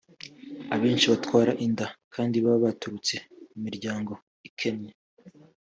Abenshi 0.75 1.05
batwara 1.11 1.51
inda 1.65 1.87
kandi 2.13 2.35
baba 2.43 2.59
baturutse 2.65 3.15
mu 3.51 3.57
miryango 3.65 4.13
ikennye 4.47 4.91